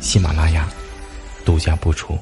[0.00, 0.68] 喜马拉雅
[1.44, 2.16] 独家播出。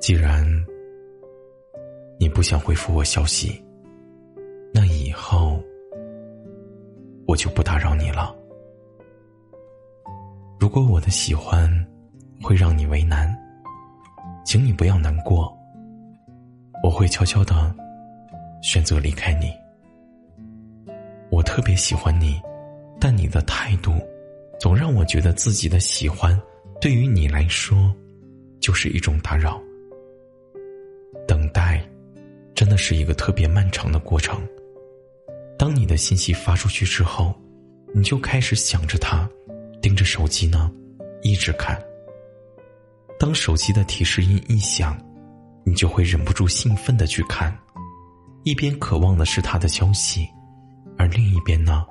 [0.00, 0.44] 既然
[2.18, 3.62] 你不想回复我消息，
[4.72, 5.62] 那以后
[7.26, 8.34] 我就不打扰你了。
[10.58, 11.70] 如果我的喜欢
[12.42, 13.34] 会让你为难，
[14.44, 15.54] 请你不要难过。
[16.82, 17.74] 我会悄悄的
[18.62, 19.63] 选择离开你。
[21.54, 22.42] 特别喜欢你，
[22.98, 23.92] 但你的态度
[24.58, 26.36] 总让我觉得自己的喜欢
[26.80, 27.94] 对于你来说
[28.58, 29.62] 就是一种打扰。
[31.28, 31.80] 等待，
[32.56, 34.42] 真的是一个特别漫长的过程。
[35.56, 37.32] 当你的信息发出去之后，
[37.94, 39.30] 你就开始想着他，
[39.80, 40.68] 盯着手机呢，
[41.22, 41.80] 一直看。
[43.16, 45.00] 当手机的提示音一响，
[45.64, 47.56] 你就会忍不住兴奋的去看，
[48.42, 50.28] 一边渴望的是他的消息，
[50.96, 51.84] 而另一边呢，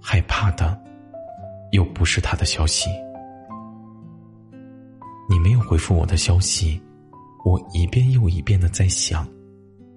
[0.00, 0.80] 害怕的
[1.72, 2.90] 又不是他的消息。
[5.28, 6.80] 你没有回复我的消息。
[7.44, 9.26] 我一遍又一遍的在想，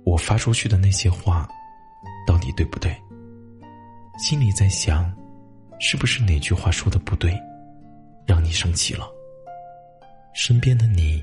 [0.05, 1.45] 我发出去的那些话，
[2.25, 2.95] 到底对不对？
[4.17, 5.11] 心里在想，
[5.79, 7.37] 是不是哪句话说的不对，
[8.25, 9.05] 让你生气了？
[10.33, 11.21] 身边的你，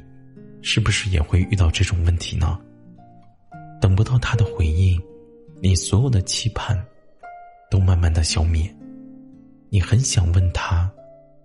[0.60, 2.58] 是不是也会遇到这种问题呢？
[3.80, 5.00] 等不到他的回应，
[5.62, 6.76] 你所有的期盼，
[7.70, 8.74] 都慢慢的消灭。
[9.70, 10.90] 你很想问他，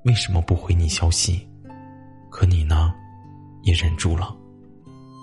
[0.06, 1.48] 为什么不回你消息？
[2.30, 2.94] 可你呢，
[3.64, 4.36] 也忍住了。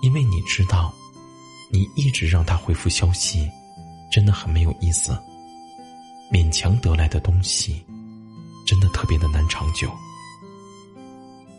[0.01, 0.93] 因为你知道，
[1.71, 3.49] 你一直让他回复消息，
[4.11, 5.17] 真的很没有意思。
[6.31, 7.83] 勉强得来的东西，
[8.65, 9.91] 真的特别的难长久。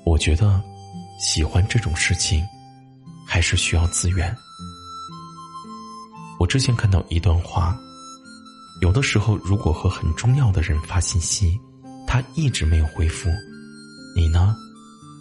[0.05, 0.63] 我觉得，
[1.19, 2.45] 喜欢这种事情，
[3.27, 4.35] 还是需要资源。
[6.41, 7.79] 我之前看到一段话，
[8.83, 11.57] 有的时候，如果和很重要的人发信息，
[12.05, 13.31] 他一直没有回复，
[14.17, 14.57] 你呢，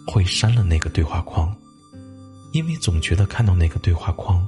[0.04, 1.54] 会删了那个对话框。
[2.52, 4.44] 因为总觉得看到那个对话框，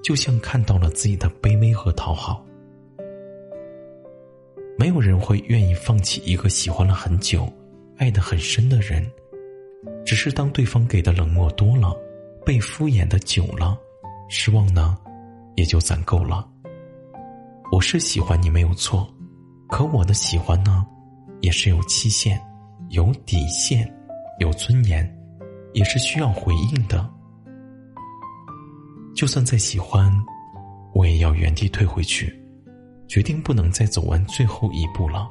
[0.00, 2.46] 就像看到了自己的卑微和讨好。
[4.78, 7.52] 没有人会愿意放弃一个喜欢了很久、
[7.98, 9.04] 爱得很深的人，
[10.06, 11.92] 只是当对方给的冷漠多了，
[12.46, 13.76] 被敷衍的久了，
[14.30, 14.96] 失望呢，
[15.56, 16.48] 也就攒够了。
[17.72, 19.08] 我是喜欢你没有错，
[19.66, 20.86] 可我的喜欢呢，
[21.40, 22.38] 也是有期限、
[22.90, 23.90] 有底线、
[24.40, 25.10] 有尊严，
[25.72, 27.10] 也是需要回应的。
[29.14, 30.12] 就算再喜欢，
[30.92, 32.38] 我也要原地退回去，
[33.08, 35.26] 决定不能再走完最后一步了。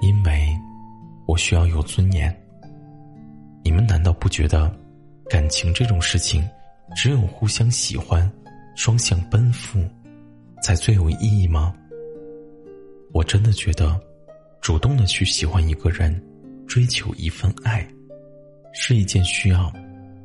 [0.00, 0.58] 因为，
[1.26, 2.34] 我需要有尊严。
[3.62, 4.74] 你们难道不觉得，
[5.28, 6.42] 感情这种事情，
[6.96, 8.32] 只有互相喜欢、
[8.74, 9.78] 双向奔赴，
[10.62, 11.74] 才最有意义吗？
[13.12, 13.98] 我真的觉得，
[14.60, 16.22] 主动的去喜欢一个人，
[16.66, 17.86] 追求一份爱，
[18.72, 19.72] 是一件需要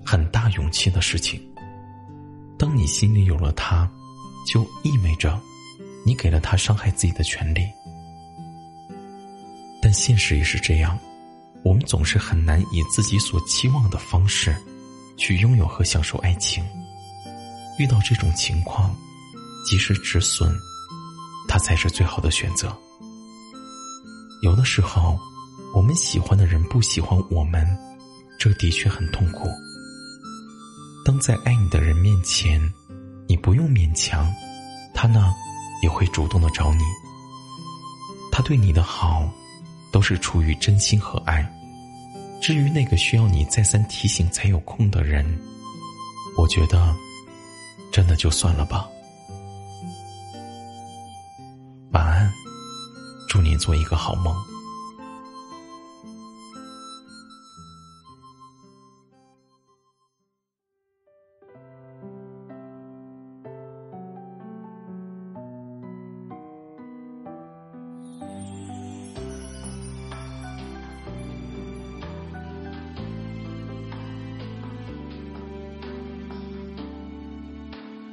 [0.06, 1.42] 很大勇气的事情。
[2.58, 3.90] 当你心里有了他，
[4.48, 5.40] 就意味着
[6.06, 7.68] 你给了他伤害自己的权利。
[9.82, 10.98] 但现实也是这样，
[11.64, 14.56] 我们总是很难以自己所期望的方式
[15.18, 16.64] 去拥有和享受爱情。
[17.80, 18.96] 遇到这种情况，
[19.64, 20.54] 及时止损，
[21.48, 22.76] 它才是最好的选择。
[24.42, 25.18] 有的时候，
[25.74, 27.66] 我们喜欢的人不喜欢我们，
[28.38, 29.50] 这的确很痛苦。
[31.06, 32.62] 当在爱你的人面前，
[33.28, 34.32] 你不用勉强，
[34.94, 35.34] 他呢
[35.82, 36.84] 也会主动的找你。
[38.32, 39.30] 他对你的好，
[39.92, 41.50] 都是出于真心和爱。
[42.42, 45.26] 至于那个需要你再三提醒才有空的人，
[46.38, 46.94] 我觉得，
[47.92, 48.88] 真的就算了吧。
[51.94, 52.34] 晚安，
[53.30, 54.36] 祝你做一个好梦。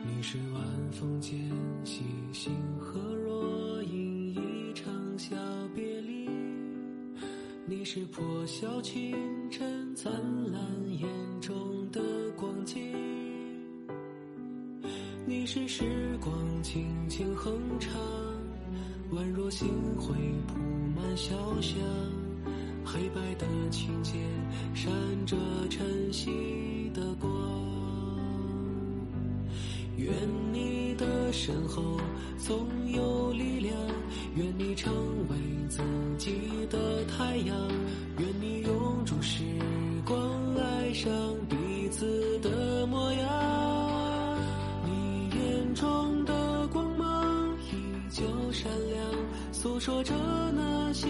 [0.04, 0.62] 你是晚
[0.92, 1.32] 风间
[1.82, 3.00] 细星和
[7.66, 9.14] 你是破晓清
[9.50, 10.12] 晨灿
[10.50, 10.60] 烂
[10.98, 11.08] 眼
[11.40, 11.54] 中
[11.92, 12.00] 的
[12.36, 12.80] 光景，
[15.26, 17.92] 你是时光轻轻哼唱，
[19.12, 20.14] 宛若星辉
[20.48, 20.58] 铺
[20.96, 21.78] 满小巷，
[22.84, 24.20] 黑白的琴键
[24.74, 24.90] 闪
[25.26, 25.36] 着
[25.68, 27.30] 晨曦的光。
[29.96, 30.12] 愿
[31.32, 31.96] 身后
[32.38, 33.74] 总有力量，
[34.34, 34.92] 愿你成
[35.28, 35.36] 为
[35.68, 35.80] 自
[36.18, 36.32] 己
[36.68, 37.56] 的太阳，
[38.18, 39.44] 愿你永驻时
[40.04, 40.18] 光，
[40.56, 41.12] 爱上
[41.48, 44.38] 彼此的模样。
[44.84, 47.74] 你眼中的光芒依
[48.10, 49.04] 旧闪亮，
[49.52, 50.14] 诉说着
[50.54, 51.06] 那些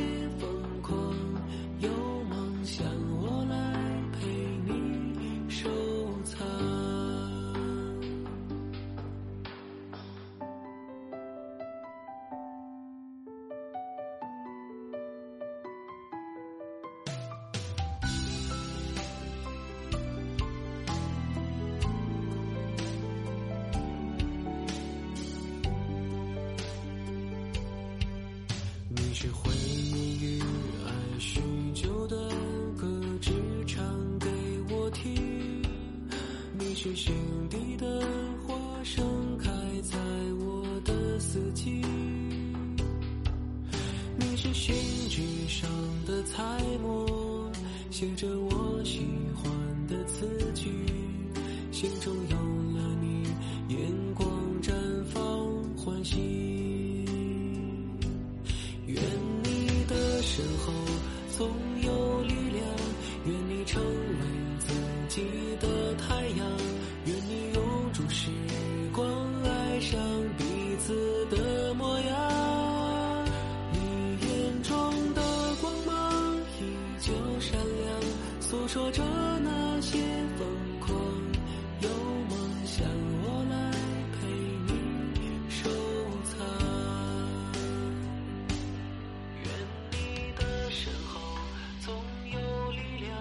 [36.83, 37.15] 是心
[37.51, 38.01] 底的
[38.47, 39.05] 花，盛
[39.37, 39.51] 开
[39.83, 39.99] 在
[40.39, 41.85] 我的四季。
[44.17, 44.75] 你是信
[45.11, 45.71] 纸上
[46.07, 46.43] 的彩
[46.81, 47.53] 墨，
[47.91, 49.53] 写着我喜欢
[49.89, 50.71] 的词句。
[51.71, 52.37] 心中有
[52.75, 53.25] 了你，
[53.69, 54.27] 眼光
[54.63, 54.73] 绽
[55.13, 55.21] 放
[55.77, 56.17] 欢喜。
[58.87, 58.97] 愿
[59.43, 60.73] 你的身后
[61.37, 61.47] 总
[78.61, 79.03] 诉说着
[79.43, 79.99] 那些
[80.37, 80.47] 疯
[80.81, 80.95] 狂。
[81.81, 81.89] 有
[82.29, 82.87] 梦想，
[83.23, 83.55] 我来
[84.13, 84.27] 陪
[84.67, 84.71] 你
[85.49, 85.71] 收
[86.25, 86.37] 藏。
[89.43, 89.49] 愿
[89.93, 89.97] 你
[90.37, 91.21] 的身后
[91.81, 91.95] 总
[92.31, 93.17] 有力量，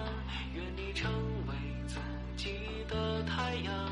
[0.54, 1.10] 愿你成
[1.48, 1.54] 为
[1.88, 1.96] 自
[2.36, 2.50] 己
[2.86, 3.89] 的太阳，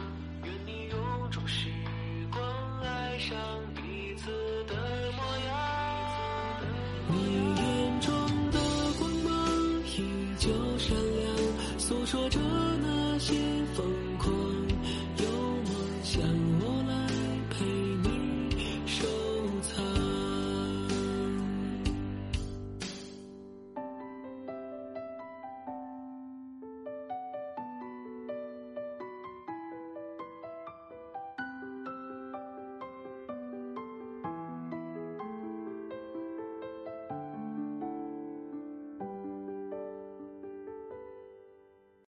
[11.99, 12.39] 诉说着
[12.81, 13.35] 那些
[13.75, 13.85] 疯
[14.19, 14.33] 狂
[15.19, 15.31] 有
[15.65, 15.75] 梦
[16.05, 16.58] 想。